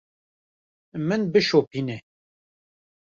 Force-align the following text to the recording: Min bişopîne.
Min 1.07 1.21
bişopîne. 1.33 1.97